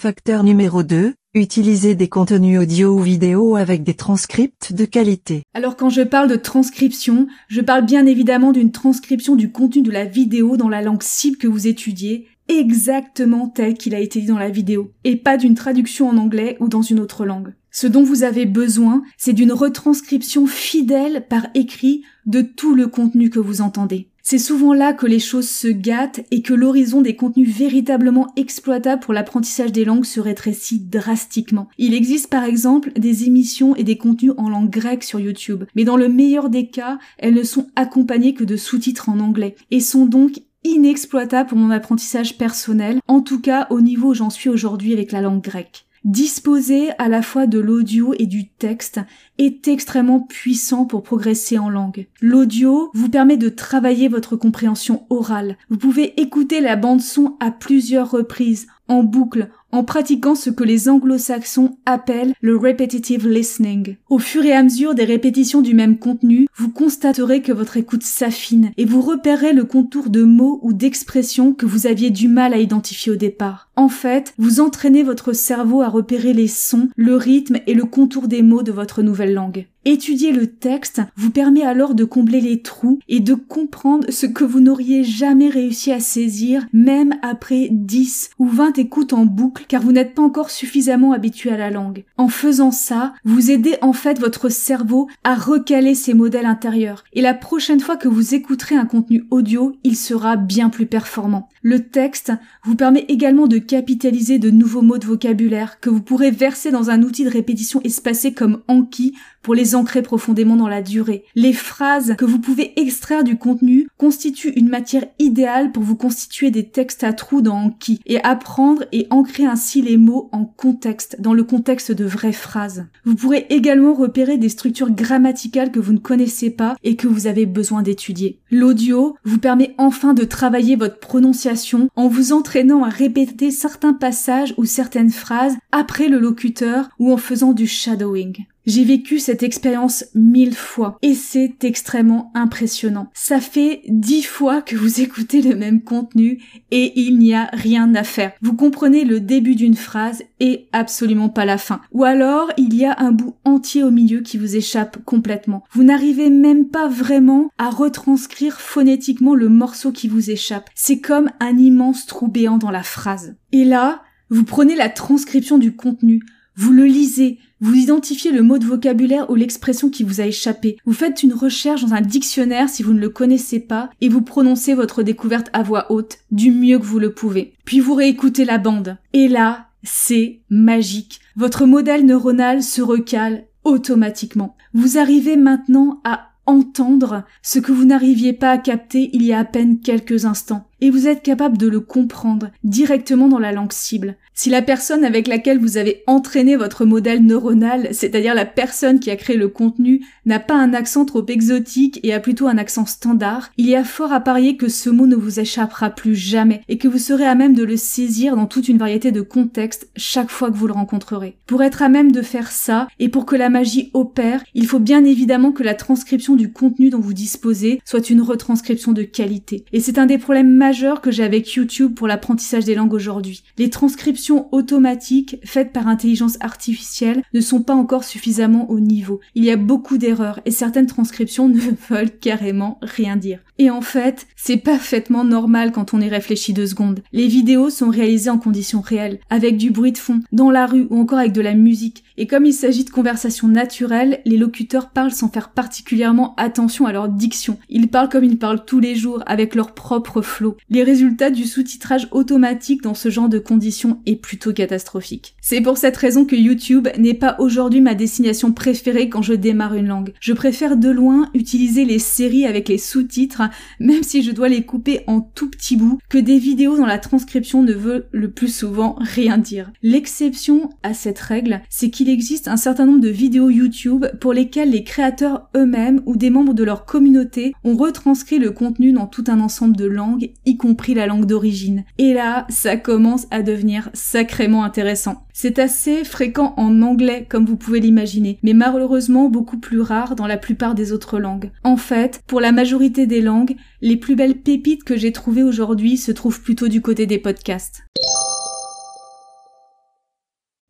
Facteur 0.00 0.44
numéro 0.44 0.84
2, 0.84 1.14
Utilisez 1.34 1.96
des 1.96 2.08
contenus 2.08 2.60
audio 2.60 2.96
ou 2.96 3.00
vidéo 3.00 3.56
avec 3.56 3.82
des 3.82 3.94
transcripts 3.94 4.72
de 4.72 4.84
qualité. 4.84 5.42
Alors 5.54 5.74
quand 5.74 5.90
je 5.90 6.02
parle 6.02 6.30
de 6.30 6.36
transcription, 6.36 7.26
je 7.48 7.60
parle 7.60 7.84
bien 7.84 8.06
évidemment 8.06 8.52
d'une 8.52 8.70
transcription 8.70 9.34
du 9.34 9.50
contenu 9.50 9.82
de 9.82 9.90
la 9.90 10.04
vidéo 10.04 10.56
dans 10.56 10.68
la 10.68 10.82
langue 10.82 11.02
cible 11.02 11.36
que 11.36 11.48
vous 11.48 11.66
étudiez, 11.66 12.28
exactement 12.46 13.48
tel 13.48 13.74
qu'il 13.74 13.92
a 13.92 13.98
été 13.98 14.20
dit 14.20 14.28
dans 14.28 14.38
la 14.38 14.50
vidéo, 14.50 14.92
et 15.02 15.16
pas 15.16 15.36
d'une 15.36 15.56
traduction 15.56 16.08
en 16.08 16.16
anglais 16.16 16.56
ou 16.60 16.68
dans 16.68 16.82
une 16.82 17.00
autre 17.00 17.26
langue. 17.26 17.54
Ce 17.72 17.88
dont 17.88 18.04
vous 18.04 18.22
avez 18.22 18.46
besoin, 18.46 19.02
c'est 19.16 19.32
d'une 19.32 19.52
retranscription 19.52 20.46
fidèle 20.46 21.26
par 21.28 21.48
écrit 21.54 22.04
de 22.24 22.40
tout 22.40 22.76
le 22.76 22.86
contenu 22.86 23.30
que 23.30 23.40
vous 23.40 23.62
entendez. 23.62 24.10
C'est 24.30 24.36
souvent 24.36 24.74
là 24.74 24.92
que 24.92 25.06
les 25.06 25.20
choses 25.20 25.48
se 25.48 25.68
gâtent 25.68 26.20
et 26.30 26.42
que 26.42 26.52
l'horizon 26.52 27.00
des 27.00 27.16
contenus 27.16 27.48
véritablement 27.48 28.26
exploitables 28.36 29.00
pour 29.00 29.14
l'apprentissage 29.14 29.72
des 29.72 29.86
langues 29.86 30.04
se 30.04 30.20
rétrécit 30.20 30.80
drastiquement. 30.80 31.70
Il 31.78 31.94
existe 31.94 32.28
par 32.28 32.44
exemple 32.44 32.92
des 32.92 33.24
émissions 33.24 33.74
et 33.74 33.84
des 33.84 33.96
contenus 33.96 34.34
en 34.36 34.50
langue 34.50 34.68
grecque 34.68 35.02
sur 35.02 35.18
YouTube, 35.18 35.64
mais 35.74 35.84
dans 35.84 35.96
le 35.96 36.10
meilleur 36.10 36.50
des 36.50 36.66
cas, 36.66 36.98
elles 37.16 37.32
ne 37.32 37.42
sont 37.42 37.68
accompagnées 37.74 38.34
que 38.34 38.44
de 38.44 38.58
sous-titres 38.58 39.08
en 39.08 39.18
anglais 39.18 39.56
et 39.70 39.80
sont 39.80 40.04
donc 40.04 40.42
inexploitables 40.62 41.48
pour 41.48 41.56
mon 41.56 41.70
apprentissage 41.70 42.36
personnel, 42.36 43.00
en 43.08 43.22
tout 43.22 43.40
cas 43.40 43.66
au 43.70 43.80
niveau 43.80 44.10
où 44.10 44.14
j'en 44.14 44.28
suis 44.28 44.50
aujourd'hui 44.50 44.92
avec 44.92 45.10
la 45.10 45.22
langue 45.22 45.42
grecque. 45.42 45.87
Disposer 46.04 46.90
à 46.98 47.08
la 47.08 47.22
fois 47.22 47.46
de 47.46 47.58
l'audio 47.58 48.14
et 48.18 48.26
du 48.26 48.48
texte 48.48 49.00
est 49.38 49.66
extrêmement 49.68 50.20
puissant 50.20 50.84
pour 50.84 51.02
progresser 51.02 51.58
en 51.58 51.68
langue. 51.68 52.06
L'audio 52.20 52.90
vous 52.94 53.08
permet 53.08 53.36
de 53.36 53.48
travailler 53.48 54.08
votre 54.08 54.36
compréhension 54.36 55.06
orale. 55.10 55.56
Vous 55.70 55.78
pouvez 55.78 56.20
écouter 56.20 56.60
la 56.60 56.76
bande 56.76 57.00
son 57.00 57.36
à 57.40 57.50
plusieurs 57.50 58.10
reprises, 58.10 58.66
en 58.88 59.02
boucle, 59.02 59.50
en 59.70 59.84
pratiquant 59.84 60.34
ce 60.34 60.50
que 60.50 60.64
les 60.64 60.88
anglo-saxons 60.88 61.76
appellent 61.84 62.34
le 62.40 62.56
repetitive 62.56 63.28
listening. 63.28 63.96
Au 64.08 64.18
fur 64.18 64.44
et 64.44 64.52
à 64.52 64.62
mesure 64.62 64.94
des 64.94 65.04
répétitions 65.04 65.60
du 65.60 65.74
même 65.74 65.98
contenu, 65.98 66.48
vous 66.56 66.70
constaterez 66.70 67.42
que 67.42 67.52
votre 67.52 67.76
écoute 67.76 68.02
s'affine 68.02 68.70
et 68.76 68.86
vous 68.86 69.02
repérez 69.02 69.52
le 69.52 69.64
contour 69.64 70.08
de 70.08 70.22
mots 70.22 70.58
ou 70.62 70.72
d'expressions 70.72 71.52
que 71.52 71.66
vous 71.66 71.86
aviez 71.86 72.10
du 72.10 72.28
mal 72.28 72.54
à 72.54 72.58
identifier 72.58 73.12
au 73.12 73.16
départ. 73.16 73.67
En 73.78 73.88
fait, 73.88 74.34
vous 74.38 74.58
entraînez 74.58 75.04
votre 75.04 75.32
cerveau 75.32 75.82
à 75.82 75.88
repérer 75.88 76.32
les 76.32 76.48
sons, 76.48 76.88
le 76.96 77.14
rythme 77.14 77.58
et 77.68 77.74
le 77.74 77.84
contour 77.84 78.26
des 78.26 78.42
mots 78.42 78.64
de 78.64 78.72
votre 78.72 79.02
nouvelle 79.02 79.34
langue. 79.34 79.68
Étudier 79.84 80.32
le 80.32 80.48
texte 80.48 81.00
vous 81.16 81.30
permet 81.30 81.62
alors 81.62 81.94
de 81.94 82.04
combler 82.04 82.40
les 82.40 82.60
trous 82.60 82.98
et 83.08 83.20
de 83.20 83.32
comprendre 83.32 84.10
ce 84.10 84.26
que 84.26 84.44
vous 84.44 84.60
n'auriez 84.60 85.02
jamais 85.02 85.48
réussi 85.48 85.92
à 85.92 86.00
saisir 86.00 86.66
même 86.74 87.14
après 87.22 87.68
10 87.70 88.30
ou 88.38 88.48
20 88.48 88.78
écoutes 88.78 89.14
en 89.14 89.24
boucle 89.24 89.64
car 89.66 89.80
vous 89.80 89.92
n'êtes 89.92 90.14
pas 90.14 90.22
encore 90.22 90.50
suffisamment 90.50 91.12
habitué 91.12 91.50
à 91.50 91.56
la 91.56 91.70
langue. 91.70 92.04
En 92.18 92.28
faisant 92.28 92.72
ça, 92.72 93.14
vous 93.24 93.50
aidez 93.50 93.76
en 93.80 93.94
fait 93.94 94.18
votre 94.18 94.50
cerveau 94.50 95.08
à 95.24 95.36
recaler 95.36 95.94
ses 95.94 96.12
modèles 96.12 96.44
intérieurs 96.44 97.04
et 97.14 97.22
la 97.22 97.32
prochaine 97.32 97.80
fois 97.80 97.96
que 97.96 98.08
vous 98.08 98.34
écouterez 98.34 98.74
un 98.74 98.84
contenu 98.84 99.24
audio, 99.30 99.74
il 99.84 99.96
sera 99.96 100.36
bien 100.36 100.68
plus 100.68 100.86
performant. 100.86 101.48
Le 101.68 101.80
texte 101.80 102.32
vous 102.64 102.76
permet 102.76 103.04
également 103.08 103.46
de 103.46 103.58
capitaliser 103.58 104.38
de 104.38 104.48
nouveaux 104.48 104.80
mots 104.80 104.96
de 104.96 105.04
vocabulaire 105.04 105.80
que 105.80 105.90
vous 105.90 106.00
pourrez 106.00 106.30
verser 106.30 106.70
dans 106.70 106.88
un 106.88 107.02
outil 107.02 107.24
de 107.24 107.30
répétition 107.30 107.82
espacée 107.84 108.32
comme 108.32 108.62
Anki 108.68 109.14
pour 109.48 109.54
les 109.54 109.74
ancrer 109.74 110.02
profondément 110.02 110.56
dans 110.56 110.68
la 110.68 110.82
durée. 110.82 111.24
Les 111.34 111.54
phrases 111.54 112.16
que 112.18 112.26
vous 112.26 112.38
pouvez 112.38 112.78
extraire 112.78 113.24
du 113.24 113.38
contenu 113.38 113.88
constituent 113.96 114.52
une 114.56 114.68
matière 114.68 115.06
idéale 115.18 115.72
pour 115.72 115.82
vous 115.82 115.96
constituer 115.96 116.50
des 116.50 116.68
textes 116.68 117.02
à 117.02 117.14
trous 117.14 117.40
dans 117.40 117.56
Anki 117.56 117.98
et 118.04 118.22
apprendre 118.22 118.84
et 118.92 119.06
ancrer 119.08 119.46
ainsi 119.46 119.80
les 119.80 119.96
mots 119.96 120.28
en 120.32 120.44
contexte, 120.44 121.18
dans 121.18 121.32
le 121.32 121.44
contexte 121.44 121.92
de 121.92 122.04
vraies 122.04 122.32
phrases. 122.32 122.84
Vous 123.06 123.14
pourrez 123.14 123.46
également 123.48 123.94
repérer 123.94 124.36
des 124.36 124.50
structures 124.50 124.90
grammaticales 124.90 125.72
que 125.72 125.80
vous 125.80 125.94
ne 125.94 125.98
connaissez 125.98 126.50
pas 126.50 126.76
et 126.84 126.96
que 126.96 127.08
vous 127.08 127.26
avez 127.26 127.46
besoin 127.46 127.80
d'étudier. 127.80 128.40
L'audio 128.50 129.16
vous 129.24 129.38
permet 129.38 129.74
enfin 129.78 130.12
de 130.12 130.24
travailler 130.24 130.76
votre 130.76 130.98
prononciation 130.98 131.88
en 131.96 132.08
vous 132.08 132.34
entraînant 132.34 132.84
à 132.84 132.90
répéter 132.90 133.50
certains 133.50 133.94
passages 133.94 134.52
ou 134.58 134.66
certaines 134.66 135.08
phrases 135.08 135.56
après 135.72 136.08
le 136.08 136.18
locuteur 136.18 136.90
ou 136.98 137.10
en 137.10 137.16
faisant 137.16 137.54
du 137.54 137.66
shadowing. 137.66 138.44
J'ai 138.68 138.84
vécu 138.84 139.18
cette 139.18 139.42
expérience 139.42 140.04
mille 140.14 140.54
fois 140.54 140.98
et 141.00 141.14
c'est 141.14 141.64
extrêmement 141.64 142.30
impressionnant. 142.34 143.08
Ça 143.14 143.40
fait 143.40 143.80
dix 143.88 144.22
fois 144.22 144.60
que 144.60 144.76
vous 144.76 145.00
écoutez 145.00 145.40
le 145.40 145.56
même 145.56 145.80
contenu 145.80 146.42
et 146.70 147.00
il 147.00 147.18
n'y 147.18 147.32
a 147.32 147.48
rien 147.54 147.94
à 147.94 148.04
faire. 148.04 148.32
Vous 148.42 148.52
comprenez 148.52 149.06
le 149.06 149.20
début 149.20 149.54
d'une 149.54 149.74
phrase 149.74 150.22
et 150.38 150.68
absolument 150.72 151.30
pas 151.30 151.46
la 151.46 151.56
fin. 151.56 151.80
Ou 151.92 152.04
alors 152.04 152.52
il 152.58 152.74
y 152.74 152.84
a 152.84 152.94
un 152.98 153.10
bout 153.10 153.36
entier 153.46 153.82
au 153.82 153.90
milieu 153.90 154.20
qui 154.20 154.36
vous 154.36 154.54
échappe 154.54 155.02
complètement. 155.06 155.64
Vous 155.72 155.82
n'arrivez 155.82 156.28
même 156.28 156.68
pas 156.68 156.88
vraiment 156.88 157.48
à 157.56 157.70
retranscrire 157.70 158.60
phonétiquement 158.60 159.34
le 159.34 159.48
morceau 159.48 159.92
qui 159.92 160.08
vous 160.08 160.30
échappe. 160.30 160.68
C'est 160.74 161.00
comme 161.00 161.30
un 161.40 161.56
immense 161.56 162.04
trou 162.04 162.28
béant 162.28 162.58
dans 162.58 162.70
la 162.70 162.82
phrase. 162.82 163.34
Et 163.50 163.64
là, 163.64 164.02
vous 164.28 164.44
prenez 164.44 164.76
la 164.76 164.90
transcription 164.90 165.56
du 165.56 165.74
contenu, 165.74 166.20
vous 166.58 166.72
le 166.72 166.86
lisez, 166.86 167.38
vous 167.60 167.74
identifiez 167.74 168.32
le 168.32 168.42
mot 168.42 168.58
de 168.58 168.64
vocabulaire 168.64 169.30
ou 169.30 169.36
l'expression 169.36 169.90
qui 169.90 170.02
vous 170.02 170.20
a 170.20 170.26
échappé. 170.26 170.76
Vous 170.84 170.92
faites 170.92 171.22
une 171.22 171.32
recherche 171.32 171.82
dans 171.82 171.94
un 171.94 172.00
dictionnaire 172.00 172.68
si 172.68 172.82
vous 172.82 172.92
ne 172.92 173.00
le 173.00 173.10
connaissez 173.10 173.60
pas 173.60 173.90
et 174.00 174.08
vous 174.08 174.22
prononcez 174.22 174.74
votre 174.74 175.04
découverte 175.04 175.50
à 175.52 175.62
voix 175.62 175.92
haute 175.92 176.18
du 176.32 176.50
mieux 176.50 176.80
que 176.80 176.84
vous 176.84 176.98
le 176.98 177.12
pouvez. 177.12 177.54
Puis 177.64 177.78
vous 177.78 177.94
réécoutez 177.94 178.44
la 178.44 178.58
bande. 178.58 178.96
Et 179.12 179.28
là, 179.28 179.68
c'est 179.84 180.40
magique. 180.50 181.20
Votre 181.36 181.64
modèle 181.64 182.04
neuronal 182.04 182.64
se 182.64 182.82
recale 182.82 183.44
automatiquement. 183.62 184.56
Vous 184.74 184.98
arrivez 184.98 185.36
maintenant 185.36 186.00
à 186.02 186.32
entendre 186.44 187.24
ce 187.40 187.60
que 187.60 187.70
vous 187.70 187.84
n'arriviez 187.84 188.32
pas 188.32 188.50
à 188.50 188.58
capter 188.58 189.10
il 189.12 189.22
y 189.22 189.32
a 189.32 189.38
à 189.38 189.44
peine 189.44 189.78
quelques 189.78 190.24
instants 190.24 190.67
et 190.80 190.90
vous 190.90 191.06
êtes 191.06 191.22
capable 191.22 191.58
de 191.58 191.68
le 191.68 191.80
comprendre 191.80 192.50
directement 192.64 193.28
dans 193.28 193.38
la 193.38 193.52
langue 193.52 193.72
cible. 193.72 194.16
Si 194.34 194.50
la 194.50 194.62
personne 194.62 195.04
avec 195.04 195.26
laquelle 195.26 195.58
vous 195.58 195.78
avez 195.78 196.04
entraîné 196.06 196.54
votre 196.54 196.84
modèle 196.84 197.24
neuronal, 197.26 197.88
c'est-à-dire 197.90 198.36
la 198.36 198.46
personne 198.46 199.00
qui 199.00 199.10
a 199.10 199.16
créé 199.16 199.36
le 199.36 199.48
contenu, 199.48 200.06
n'a 200.26 200.38
pas 200.38 200.54
un 200.54 200.74
accent 200.74 201.04
trop 201.04 201.26
exotique 201.26 201.98
et 202.04 202.14
a 202.14 202.20
plutôt 202.20 202.46
un 202.46 202.56
accent 202.56 202.86
standard, 202.86 203.50
il 203.56 203.66
y 203.66 203.74
a 203.74 203.82
fort 203.82 204.12
à 204.12 204.20
parier 204.20 204.56
que 204.56 204.68
ce 204.68 204.90
mot 204.90 205.08
ne 205.08 205.16
vous 205.16 205.40
échappera 205.40 205.90
plus 205.90 206.14
jamais 206.14 206.62
et 206.68 206.78
que 206.78 206.86
vous 206.86 206.98
serez 206.98 207.26
à 207.26 207.34
même 207.34 207.54
de 207.54 207.64
le 207.64 207.76
saisir 207.76 208.36
dans 208.36 208.46
toute 208.46 208.68
une 208.68 208.78
variété 208.78 209.10
de 209.10 209.22
contextes 209.22 209.88
chaque 209.96 210.30
fois 210.30 210.52
que 210.52 210.56
vous 210.56 210.68
le 210.68 210.72
rencontrerez. 210.72 211.36
Pour 211.46 211.64
être 211.64 211.82
à 211.82 211.88
même 211.88 212.12
de 212.12 212.22
faire 212.22 212.52
ça 212.52 212.86
et 213.00 213.08
pour 213.08 213.26
que 213.26 213.34
la 213.34 213.48
magie 213.48 213.90
opère, 213.92 214.44
il 214.54 214.66
faut 214.66 214.78
bien 214.78 215.04
évidemment 215.04 215.50
que 215.50 215.64
la 215.64 215.74
transcription 215.74 216.36
du 216.36 216.52
contenu 216.52 216.90
dont 216.90 217.00
vous 217.00 217.12
disposez 217.12 217.80
soit 217.84 218.08
une 218.08 218.22
retranscription 218.22 218.92
de 218.92 219.02
qualité. 219.02 219.64
Et 219.72 219.80
c'est 219.80 219.98
un 219.98 220.06
des 220.06 220.18
problèmes 220.18 220.54
que 221.00 221.10
j'ai 221.10 221.24
avec 221.24 221.50
YouTube 221.54 221.94
pour 221.94 222.06
l'apprentissage 222.06 222.66
des 222.66 222.74
langues 222.74 222.92
aujourd'hui. 222.92 223.42
Les 223.56 223.70
transcriptions 223.70 224.52
automatiques 224.52 225.36
faites 225.42 225.72
par 225.72 225.88
intelligence 225.88 226.36
artificielle 226.40 227.22
ne 227.32 227.40
sont 227.40 227.62
pas 227.62 227.74
encore 227.74 228.04
suffisamment 228.04 228.70
au 228.70 228.78
niveau. 228.78 229.20
Il 229.34 229.44
y 229.44 229.50
a 229.50 229.56
beaucoup 229.56 229.96
d'erreurs 229.96 230.40
et 230.44 230.50
certaines 230.50 230.86
transcriptions 230.86 231.48
ne 231.48 231.60
veulent 231.88 232.18
carrément 232.18 232.78
rien 232.82 233.16
dire. 233.16 233.40
Et 233.60 233.70
en 233.70 233.80
fait, 233.80 234.28
c'est 234.36 234.56
parfaitement 234.56 235.24
normal 235.24 235.72
quand 235.72 235.92
on 235.92 236.00
y 236.00 236.08
réfléchit 236.08 236.52
deux 236.52 236.68
secondes. 236.68 237.02
Les 237.12 237.26
vidéos 237.26 237.70
sont 237.70 237.90
réalisées 237.90 238.30
en 238.30 238.38
conditions 238.38 238.80
réelles, 238.80 239.18
avec 239.30 239.56
du 239.56 239.72
bruit 239.72 239.90
de 239.90 239.98
fond, 239.98 240.20
dans 240.30 240.50
la 240.50 240.66
rue 240.66 240.86
ou 240.90 241.00
encore 241.00 241.18
avec 241.18 241.32
de 241.32 241.40
la 241.40 241.54
musique. 241.54 242.04
Et 242.16 242.28
comme 242.28 242.46
il 242.46 242.52
s'agit 242.52 242.84
de 242.84 242.90
conversations 242.90 243.48
naturelles, 243.48 244.20
les 244.24 244.36
locuteurs 244.36 244.90
parlent 244.90 245.10
sans 245.10 245.28
faire 245.28 245.50
particulièrement 245.50 246.34
attention 246.36 246.86
à 246.86 246.92
leur 246.92 247.08
diction. 247.08 247.58
Ils 247.68 247.88
parlent 247.88 248.08
comme 248.08 248.24
ils 248.24 248.38
parlent 248.38 248.64
tous 248.64 248.78
les 248.78 248.94
jours, 248.94 249.24
avec 249.26 249.56
leur 249.56 249.74
propre 249.74 250.22
flot. 250.22 250.56
Les 250.70 250.84
résultats 250.84 251.30
du 251.30 251.44
sous-titrage 251.44 252.06
automatique 252.12 252.82
dans 252.82 252.94
ce 252.94 253.10
genre 253.10 253.28
de 253.28 253.40
conditions 253.40 254.00
est 254.06 254.16
plutôt 254.16 254.52
catastrophique. 254.52 255.34
C'est 255.40 255.60
pour 255.60 255.78
cette 255.78 255.96
raison 255.96 256.24
que 256.24 256.36
YouTube 256.36 256.88
n'est 256.96 257.14
pas 257.14 257.36
aujourd'hui 257.40 257.80
ma 257.80 257.94
destination 257.94 258.52
préférée 258.52 259.08
quand 259.08 259.22
je 259.22 259.34
démarre 259.34 259.74
une 259.74 259.88
langue. 259.88 260.12
Je 260.20 260.32
préfère 260.32 260.76
de 260.76 260.90
loin 260.90 261.28
utiliser 261.34 261.84
les 261.84 261.98
séries 261.98 262.46
avec 262.46 262.68
les 262.68 262.78
sous-titres 262.78 263.47
même 263.80 264.02
si 264.02 264.22
je 264.22 264.32
dois 264.32 264.48
les 264.48 264.62
couper 264.62 265.00
en 265.06 265.20
tout 265.20 265.50
petits 265.50 265.76
bouts, 265.76 265.98
que 266.08 266.18
des 266.18 266.38
vidéos 266.38 266.76
dans 266.76 266.86
la 266.86 266.98
transcription 266.98 267.62
ne 267.62 267.72
veulent 267.72 268.06
le 268.12 268.30
plus 268.30 268.54
souvent 268.54 268.96
rien 268.98 269.38
dire. 269.38 269.70
L'exception 269.82 270.70
à 270.82 270.94
cette 270.94 271.18
règle, 271.18 271.60
c'est 271.68 271.90
qu'il 271.90 272.08
existe 272.08 272.48
un 272.48 272.56
certain 272.56 272.86
nombre 272.86 273.00
de 273.00 273.08
vidéos 273.08 273.50
YouTube 273.50 274.06
pour 274.20 274.32
lesquelles 274.32 274.70
les 274.70 274.84
créateurs 274.84 275.48
eux-mêmes 275.56 276.00
ou 276.06 276.16
des 276.16 276.30
membres 276.30 276.54
de 276.54 276.64
leur 276.64 276.84
communauté 276.84 277.54
ont 277.64 277.76
retranscrit 277.76 278.38
le 278.38 278.50
contenu 278.50 278.92
dans 278.92 279.06
tout 279.06 279.24
un 279.28 279.40
ensemble 279.40 279.76
de 279.76 279.86
langues, 279.86 280.30
y 280.46 280.56
compris 280.56 280.94
la 280.94 281.06
langue 281.06 281.26
d'origine. 281.26 281.84
Et 281.98 282.12
là, 282.12 282.46
ça 282.48 282.76
commence 282.76 283.26
à 283.30 283.42
devenir 283.42 283.90
sacrément 283.92 284.64
intéressant. 284.64 285.24
C'est 285.32 285.60
assez 285.60 286.02
fréquent 286.04 286.54
en 286.56 286.82
anglais, 286.82 287.24
comme 287.28 287.46
vous 287.46 287.56
pouvez 287.56 287.78
l'imaginer, 287.78 288.40
mais 288.42 288.54
malheureusement 288.54 289.28
beaucoup 289.28 289.58
plus 289.58 289.80
rare 289.80 290.16
dans 290.16 290.26
la 290.26 290.36
plupart 290.36 290.74
des 290.74 290.92
autres 290.92 291.20
langues. 291.20 291.52
En 291.62 291.76
fait, 291.76 292.20
pour 292.26 292.40
la 292.40 292.50
majorité 292.50 293.06
des 293.06 293.20
langues, 293.20 293.37
les 293.80 293.96
plus 293.96 294.16
belles 294.16 294.40
pépites 294.40 294.84
que 294.84 294.96
j'ai 294.96 295.12
trouvées 295.12 295.42
aujourd'hui 295.42 295.96
se 295.96 296.12
trouvent 296.12 296.42
plutôt 296.42 296.68
du 296.68 296.80
côté 296.80 297.06
des 297.06 297.18
podcasts. 297.18 297.82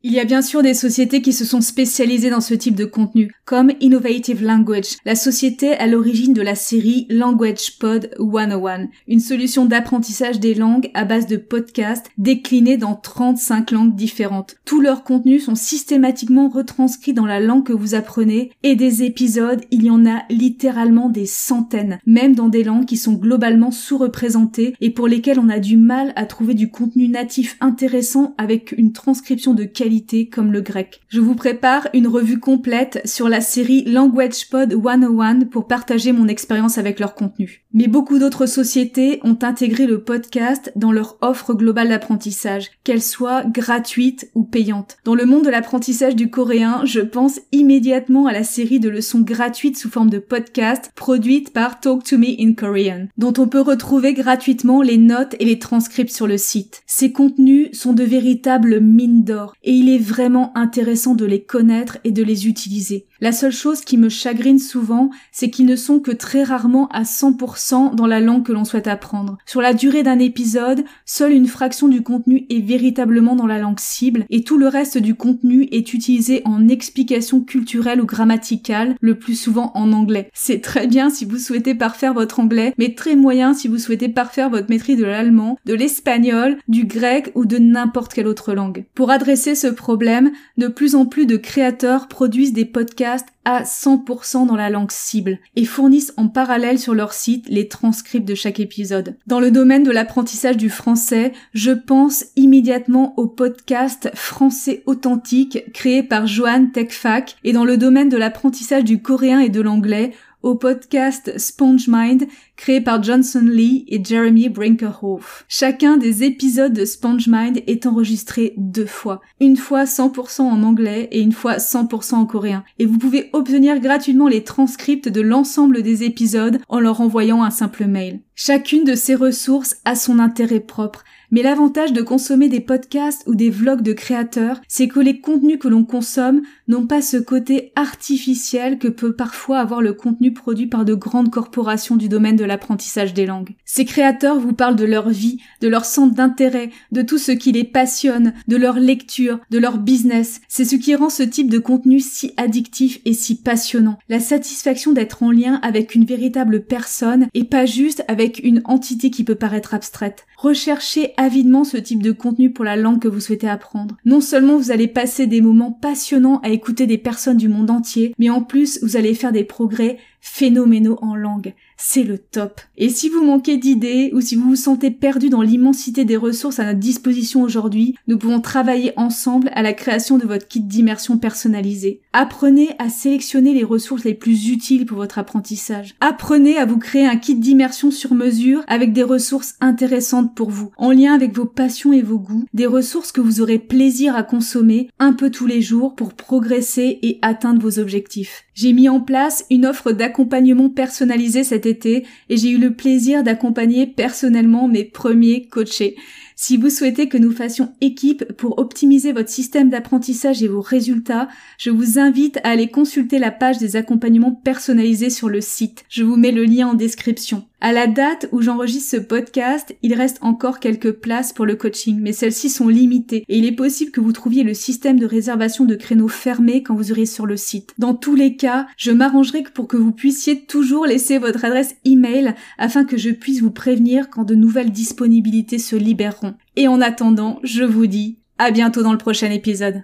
Il 0.05 0.13
y 0.13 0.21
a 0.21 0.25
bien 0.25 0.43
sûr 0.43 0.63
des 0.63 0.75
sociétés 0.75 1.23
qui 1.23 1.33
se 1.33 1.45
sont 1.45 1.61
spécialisées 1.61 2.31
dans 2.31 2.41
ce 2.41 2.55
type 2.55 2.77
de 2.77 2.85
contenu, 2.85 3.33
comme 3.45 3.73
Innovative 3.81 4.45
Language, 4.45 4.97
la 5.05 5.17
société 5.17 5.73
à 5.73 5.89
l'origine 5.89 6.33
de 6.33 6.41
la 6.41 6.55
série 6.55 7.09
Language 7.11 7.79
Pod 7.81 8.09
101, 8.21 8.91
une 9.09 9.19
solution 9.19 9.65
d'apprentissage 9.65 10.39
des 10.39 10.55
langues 10.55 10.89
à 10.95 11.05
base 11.05 11.27
de 11.27 11.37
podcasts 11.37 12.13
déclinés 12.17 12.77
dans 12.77 12.95
35 12.95 13.73
langues 13.73 13.97
différentes. 13.97 14.55
Tous 14.65 14.81
leurs 14.81 15.03
contenus 15.03 15.47
sont 15.47 15.57
systématiquement 15.57 16.49
retranscrits 16.49 17.13
dans 17.13 17.27
la 17.27 17.41
langue 17.41 17.67
que 17.67 17.73
vous 17.73 17.97
apprenez 17.97 18.53
et 18.63 18.77
des 18.77 19.03
épisodes, 19.03 19.63
il 19.73 19.83
y 19.83 19.91
en 19.91 20.07
a 20.07 20.23
littéralement 20.31 21.09
des 21.09 21.27
centaines, 21.27 21.99
même 22.07 22.37
dans 22.37 22.49
des 22.49 22.63
langues 22.63 22.87
qui 22.87 22.99
sont 22.99 23.15
globalement 23.15 23.73
sous-représentées 23.73 24.77
et 24.81 24.91
pour 24.91 25.09
lesquelles 25.09 25.41
on 25.41 25.49
a 25.49 25.59
du 25.59 25.77
mal 25.77 26.13
à 26.15 26.25
trouver 26.25 26.55
du 26.55 26.71
contenu 26.71 27.09
natif 27.09 27.57
intéressant 27.61 28.37
avec 28.39 28.71
une 28.79 28.93
transcription 28.93 29.55
de 29.55 29.65
qualité 29.65 29.88
comme 30.31 30.53
le 30.53 30.61
grec. 30.61 31.01
Je 31.09 31.21
vous 31.21 31.35
prépare 31.35 31.89
une 31.95 32.09
revue 32.09 32.39
complète 32.39 33.01
sur 33.07 33.29
la 33.29 33.41
série 33.41 33.85
Language 33.85 34.49
Pod 34.51 34.73
101 34.73 35.47
pour 35.47 35.67
partager 35.67 36.13
mon 36.13 36.29
expérience 36.29 36.77
avec 36.79 37.01
leur 37.01 37.15
contenu. 37.15 37.65
Mais 37.73 37.87
beaucoup 37.87 38.19
d'autres 38.19 38.47
sociétés 38.47 39.21
ont 39.25 39.39
intégré 39.41 39.87
le 39.87 40.03
podcast 40.03 40.73
dans 40.77 40.93
leur 40.93 41.17
offre 41.21 41.55
globale 41.55 41.89
d'apprentissage, 41.89 42.71
qu'elle 42.85 43.03
soit 43.03 43.45
gratuite 43.45 44.31
ou 44.35 44.45
payante. 44.45 44.99
Dans 45.05 45.15
le 45.15 45.25
monde 45.25 45.45
de 45.45 45.51
l'apprentissage 45.51 46.17
du 46.17 46.31
coréen, 46.31 46.83
je 46.85 47.01
pense 47.01 47.41
immédiatement 47.53 48.27
à 48.27 48.33
la 48.33 48.45
série 48.45 48.81
de 48.81 48.89
leçons 48.89 49.21
gratuites 49.21 49.79
sous 49.79 49.91
forme 49.91 50.11
de 50.11 50.19
podcast 50.19 50.93
produite 50.97 51.53
par 51.53 51.81
Talk 51.81 52.05
to 52.05 52.19
Me 52.19 52.41
in 52.41 52.53
Korean, 52.53 53.07
dont 53.17 53.35
on 53.39 53.49
peut 53.49 53.61
retrouver 53.61 54.13
gratuitement 54.13 54.83
les 54.83 54.99
notes 54.99 55.35
et 55.41 55.45
les 55.45 55.59
transcripts 55.59 56.15
sur 56.15 56.27
le 56.27 56.37
site. 56.37 56.83
Ces 56.87 57.13
contenus 57.13 57.71
sont 57.73 57.95
de 57.95 58.05
véritables 58.05 58.81
mines 58.81 59.25
d'or 59.25 59.55
et 59.63 59.78
il 59.79 59.89
est 59.89 59.99
vraiment 59.99 60.51
intéressant 60.57 61.15
de 61.15 61.25
les 61.25 61.41
connaître 61.41 61.99
et 62.03 62.11
de 62.11 62.25
les 62.25 62.49
utiliser. 62.49 63.07
La 63.21 63.31
seule 63.31 63.53
chose 63.53 63.83
qui 63.83 63.97
me 63.97 64.09
chagrine 64.09 64.59
souvent, 64.59 65.11
c'est 65.31 65.51
qu'ils 65.51 65.67
ne 65.67 65.77
sont 65.77 66.01
que 66.01 66.11
très 66.11 66.43
rarement 66.43 66.89
à 66.89 67.05
100% 67.05 67.95
dans 67.95 68.07
la 68.09 68.19
langue 68.19 68.45
que 68.45 68.51
l'on 68.51 68.65
souhaite 68.65 68.89
apprendre. 68.89 69.39
Sur 69.47 69.61
la 69.61 69.75
durée 69.75 70.03
d'un 70.03 70.19
épisode, 70.19 70.85
seule 71.05 71.33
une 71.33 71.47
fraction 71.47 71.87
du 71.87 72.03
contenu 72.03 72.45
est 72.51 72.61
véritablement 72.61 73.37
dans 73.37 73.47
la 73.47 73.61
langue 73.61 73.79
cible 73.79 74.25
et 74.31 74.43
tout 74.43 74.59
le 74.59 74.67
reste 74.67 74.99
du 74.99 75.15
contenu 75.15 75.69
est 75.71 75.95
utilisé 75.95 76.43
en 76.45 76.67
explication 76.67 77.41
culturelle 77.41 78.01
ou 78.01 78.07
grammaticale, 78.07 78.97
le 79.01 79.17
plus 79.17 79.37
souvent 79.37 79.71
en 79.75 79.93
anglais. 79.93 80.29
C'est 80.35 80.61
très 80.61 80.89
bien 80.89 81.09
si 81.09 81.25
vous 81.25 81.39
souhaitez 81.39 81.77
parfaire 81.77 82.15
votre 82.15 82.41
anglais, 82.41 82.75
mais 82.79 82.95
très 82.95 83.15
moyen 83.15 83.55
si 83.55 83.69
vous 83.69 83.79
souhaitez 83.79 84.09
parfaire 84.09 84.51
votre 84.51 84.71
maîtrise 84.71 84.99
de 84.99 85.05
l'allemand, 85.05 85.57
de 85.67 85.75
l'espagnol, 85.75 86.59
du 86.67 86.85
grec 86.85 87.31
ou 87.37 87.47
de 87.47 87.59
n'importe 87.59 88.13
quelle 88.13 88.27
autre 88.27 88.55
langue. 88.55 88.85
Pour 88.97 89.13
adresser 89.13 89.55
ce 89.55 89.68
problème, 89.71 90.33
de 90.57 90.69
plus 90.69 90.95
en 90.95 91.07
plus 91.07 91.27
de 91.27 91.37
créateurs 91.37 92.09
produisent 92.09 92.53
des 92.53 92.65
podcasts 92.65 93.29
à 93.45 93.63
100% 93.63 94.47
dans 94.47 94.57
la 94.57 94.69
langue 94.69 94.91
cible 94.91 95.39
et 95.57 95.65
fournissent 95.65 96.13
en 96.19 96.29
parallèle 96.29 96.79
sur 96.79 96.95
leur 96.95 97.15
site 97.15 97.47
les 97.49 97.67
transcripts 97.67 98.29
de 98.29 98.35
chaque 98.35 98.61
épisode. 98.61 99.17
Dans 99.27 99.41
le 99.41 99.51
domaine 99.51 99.85
de 99.85 99.91
l'apprentissage 99.91 100.59
du 100.59 100.69
français, 100.69 101.33
je 101.55 101.71
pense 101.71 102.27
immédiatement 102.37 103.15
au 103.17 103.27
podcast 103.27 104.11
Français 104.15 104.83
authentique 104.85 105.73
créé 105.73 106.03
par 106.03 106.27
Joanne 106.27 106.73
Techfac 106.73 107.37
et 107.43 107.55
dans 107.55 107.65
le 107.65 107.79
domaine 107.79 108.11
de 108.11 108.19
l'apprentissage 108.19 108.85
du 108.85 109.01
coréen 109.01 109.41
et 109.41 109.49
de 109.49 109.63
l'anglais, 109.63 110.13
au 110.43 110.55
podcast 110.55 111.39
SpongeMind 111.39 112.27
créé 112.57 112.81
par 112.81 113.03
Johnson 113.03 113.45
Lee 113.45 113.85
et 113.89 114.03
Jeremy 114.05 114.49
Brinkerhoff. 114.49 115.45
Chacun 115.49 115.97
des 115.97 116.25
épisodes 116.25 116.73
de 116.73 116.85
SpongeMind 116.85 117.63
est 117.67 117.87
enregistré 117.87 118.55
deux 118.57 118.87
fois, 118.87 119.21
une 119.41 119.57
fois 119.57 119.85
100% 119.85 120.43
en 120.43 120.63
anglais 120.63 121.09
et 121.13 121.21
une 121.21 121.33
fois 121.33 121.57
100% 121.57 122.15
en 122.15 122.27
coréen. 122.27 122.65
Et 122.79 122.87
vous 122.87 122.99
pouvez 122.99 123.31
obtenir 123.33 123.81
gratuitement 123.81 124.29
les 124.29 124.45
transcripts 124.45 125.09
de 125.09 125.21
l'ensemble 125.21 125.83
des 125.83 126.03
épisodes 126.03 126.61
en 126.69 126.81
leur 126.81 127.01
envoyant 127.01 127.43
un 127.43 127.51
simple 127.51 127.87
mail. 127.87 128.21
Chacune 128.35 128.85
de 128.85 128.95
ces 128.95 129.17
ressources 129.17 129.77
a 129.85 129.97
son 129.97 130.21
intérêt 130.21 130.61
propre, 130.61 131.03
mais 131.31 131.43
l'avantage 131.43 131.93
de 131.93 132.03
consommer 132.03 132.49
des 132.49 132.61
podcasts 132.61 133.25
ou 133.27 133.35
des 133.35 133.51
vlogs 133.51 133.83
de 133.83 133.93
créateurs, 133.93 134.61
c'est 134.69 134.89
que 134.89 135.01
les 135.01 135.21
contenus 135.21 135.59
que 135.59 135.69
l'on 135.69 135.85
consomme 135.85 136.43
n'ont 136.69 136.87
pas 136.87 137.03
ce 137.03 137.17
côté 137.17 137.73
artificiel 137.75 138.79
que 138.79 138.89
peut 138.89 139.15
parfois 139.15 139.59
avoir 139.59 139.83
le 139.83 139.93
contenu 139.93 140.33
produit 140.33 140.67
par 140.67 140.85
de 140.85 140.95
grandes 140.95 141.31
corporations 141.31 141.97
du 141.97 142.09
domaine 142.09 142.37
de 142.37 142.45
l'apprentissage 142.45 143.15
des 143.15 143.27
langues. 143.27 143.57
Ces 143.65 143.85
créateurs 143.85 144.39
vous 144.39 144.53
parlent 144.53 144.77
de 144.77 144.85
leur 144.85 145.09
vie, 145.09 145.41
de 145.61 145.69
leur 145.69 145.85
centre 145.85 146.15
d'intérêt, 146.15 146.71
de 146.93 147.03
tout 147.03 147.19
ce 147.19 147.33
qui 147.33 147.53
les 147.53 147.65
passionne, 147.65 148.35
de 148.47 148.57
leur 148.57 148.79
lecture, 148.79 149.41
de 149.51 149.59
leur 149.59 149.79
business. 149.79 150.41
C'est 150.49 150.65
ce 150.65 150.77
qui 150.77 150.95
rend 150.95 151.11
ce 151.11 151.23
type 151.23 151.51
de 151.51 151.59
contenu 151.59 152.01
si 152.01 152.33
addictif 152.37 153.01
et 153.05 153.15
si 153.15 153.41
passionnant. 153.41 153.99
La 154.09 154.21
satisfaction 154.21 154.93
d'être 154.93 155.23
en 155.23 155.31
lien 155.31 155.59
avec 155.63 155.95
une 155.95 156.05
véritable 156.05 156.65
personne 156.65 157.29
et 157.35 157.45
pas 157.45 157.67
juste 157.67 158.05
avec 158.09 158.41
une 158.45 158.61
entité 158.65 159.11
qui 159.11 159.25
peut 159.25 159.35
paraître 159.35 159.75
abstraite. 159.75 160.27
Recherchez 160.37 161.15
avidement 161.17 161.65
ce 161.65 161.77
type 161.77 162.03
de 162.03 162.13
contenu 162.13 162.53
pour 162.53 162.65
la 162.65 162.77
langue 162.77 163.01
que 163.01 163.09
vous 163.09 163.21
souhaitez 163.21 163.49
apprendre. 163.49 163.97
Non 164.05 164.21
seulement 164.21 164.57
vous 164.57 164.71
allez 164.71 164.89
passer 164.89 165.27
des 165.27 165.41
moments 165.41 165.73
passionnants 165.73 166.41
écouter 166.59 166.87
des 166.87 166.99
personnes 166.99 167.37
du 167.37 167.49
monde 167.49 167.71
entier, 167.71 168.15
mais 168.19 168.31
en 168.31 168.43
plus 168.43 168.83
vous 168.83 168.97
allez 168.97 169.15
faire 169.15 169.33
des 169.33 169.45
progrès 169.45 169.99
phénoménaux 170.21 170.99
en 171.01 171.15
langue. 171.15 171.55
C'est 171.81 172.03
le 172.03 172.19
top. 172.19 172.61
Et 172.77 172.89
si 172.89 173.09
vous 173.09 173.25
manquez 173.25 173.57
d'idées 173.57 174.11
ou 174.13 174.21
si 174.21 174.35
vous 174.35 174.49
vous 174.49 174.57
sentez 174.57 174.91
perdu 174.91 175.31
dans 175.31 175.43
l'immensité 175.43 176.05
des 176.05 176.17
ressources 176.17 176.59
à 176.59 176.65
notre 176.65 176.81
disposition 176.81 177.43
aujourd'hui, 177.43 177.95
nous 178.09 178.19
pouvons 178.19 178.41
travailler 178.41 178.93
ensemble 178.97 179.53
à 179.55 179.63
la 179.63 179.73
création 179.73 180.19
de 180.19 180.27
votre 180.27 180.49
kit 180.49 180.61
d'immersion 180.61 181.19
personnalisé. 181.19 182.01
Apprenez 182.13 182.71
à 182.81 182.89
sélectionner 182.89 183.55
les 183.55 183.63
ressources 183.63 184.03
les 184.03 184.15
plus 184.15 184.49
utiles 184.49 184.87
pour 184.87 184.97
votre 184.97 185.21
apprentissage. 185.21 185.95
Apprenez 186.01 186.59
à 186.59 186.67
vous 186.67 186.79
créer 186.79 187.07
un 187.07 187.17
kit 187.17 187.37
d'immersion 187.37 187.93
sur 187.93 188.13
mesure 188.13 188.65
avec 188.67 188.93
des 188.93 189.05
ressources 189.05 189.55
intéressantes 189.61 190.35
pour 190.35 190.51
vous, 190.51 190.73
en 190.79 190.91
lien 190.91 191.15
avec 191.15 191.33
vos 191.37 191.47
passions 191.47 191.93
et 191.93 192.03
vos 192.03 192.19
goûts, 192.19 192.45
des 192.55 192.67
ressources 192.67 193.13
que 193.13 193.21
vous 193.21 193.41
aurez 193.41 193.61
plaisir 193.61 194.17
à 194.17 194.25
consommer 194.25 194.91
un 194.99 195.13
peu 195.13 195.31
tous 195.31 195.47
les 195.47 195.63
jours 195.63 195.95
pour 195.95 196.15
progresser 196.15 196.99
et 197.03 197.21
atteindre 197.23 197.63
vos 197.63 197.79
objectifs. 197.79 198.45
J'ai 198.55 198.73
mis 198.73 198.89
en 198.89 199.01
place 199.01 199.47
une 199.51 199.67
offre 199.67 199.93
d'accompagnement 199.93 200.71
personnalisé 200.71 201.45
cet 201.45 201.68
et 201.69 202.37
j'ai 202.37 202.51
eu 202.51 202.59
le 202.59 202.73
plaisir 202.73 203.23
d'accompagner 203.23 203.87
personnellement 203.87 204.69
mes 204.69 204.85
premiers 204.85 205.47
coachés. 205.47 205.97
Si 206.41 206.57
vous 206.57 206.71
souhaitez 206.71 207.09
que 207.09 207.19
nous 207.19 207.33
fassions 207.33 207.73
équipe 207.81 208.25
pour 208.35 208.61
optimiser 208.61 209.13
votre 209.13 209.29
système 209.29 209.71
d'apprentissage 209.71 210.41
et 210.41 210.47
vos 210.47 210.61
résultats, 210.61 211.27
je 211.59 211.71
vous 211.71 211.99
invite 211.99 212.39
à 212.45 212.51
aller 212.51 212.69
consulter 212.69 213.19
la 213.19 213.33
page 213.33 213.59
des 213.59 213.75
accompagnements 213.75 214.33
personnalisés 214.33 215.11
sur 215.11 215.29
le 215.29 215.41
site. 215.41 215.85
Je 215.89 216.05
vous 216.05 216.15
mets 216.15 216.31
le 216.31 216.45
lien 216.45 216.69
en 216.69 216.75
description. 216.75 217.45
À 217.61 217.73
la 217.73 217.89
date 217.89 218.29
où 218.31 218.41
j'enregistre 218.41 218.91
ce 218.91 219.03
podcast, 219.03 219.77
il 219.83 219.93
reste 219.95 220.19
encore 220.21 220.61
quelques 220.61 220.93
places 220.93 221.33
pour 221.33 221.45
le 221.45 221.57
coaching, 221.57 221.99
mais 222.01 222.13
celles-ci 222.13 222.51
sont 222.51 222.69
limitées 222.69 223.25
et 223.29 223.39
il 223.39 223.47
est 223.47 223.53
possible 223.53 223.91
que 223.91 224.01
vous 224.01 224.13
trouviez 224.13 224.45
le 224.45 224.55
système 224.55 225.01
de 225.01 225.07
réservation 225.07 225.65
de 225.65 225.75
créneaux 225.75 226.07
fermé 226.07 226.63
quand 226.63 226.77
vous 226.77 226.93
aurez 226.93 227.07
sur 227.07 227.27
le 227.27 227.37
site. 227.37 227.75
Dans 227.77 227.95
tous 227.95 228.15
les 228.15 228.37
cas, 228.37 228.69
je 228.77 228.93
m'arrangerai 228.93 229.43
pour 229.43 229.67
que 229.67 229.77
vous 229.77 229.91
puissiez 229.91 230.45
toujours 230.45 230.87
laisser 230.87 231.19
votre 231.19 231.45
adresse 231.45 231.75
email 231.85 232.35
afin 232.59 232.85
que 232.85 232.97
je 232.97 233.11
puisse 233.11 233.43
vous 233.43 233.51
prévenir 233.51 234.09
quand 234.09 234.23
de 234.23 234.37
nouvelles 234.37 234.71
disponibilités 234.71 235.59
se 235.59 235.75
libéreront. 235.75 236.35
Et 236.55 236.69
en 236.69 236.81
attendant, 236.81 237.41
je 237.43 237.65
vous 237.65 237.89
dis 237.89 238.19
à 238.39 238.53
bientôt 238.53 238.85
dans 238.85 238.93
le 238.93 238.99
prochain 238.99 239.33
épisode. 239.33 239.83